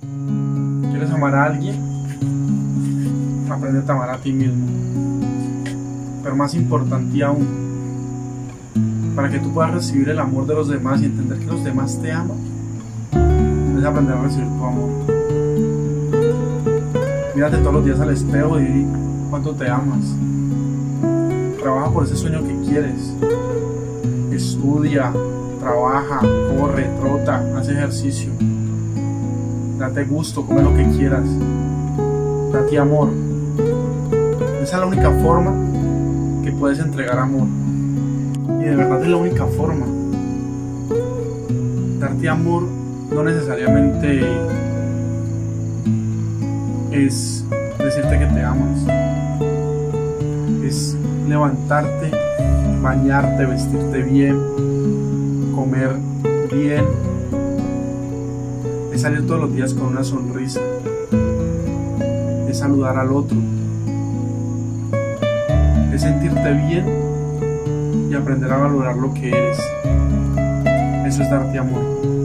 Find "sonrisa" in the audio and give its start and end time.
60.04-60.60